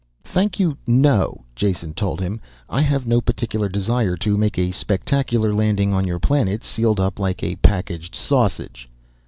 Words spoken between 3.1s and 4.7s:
particular desire to make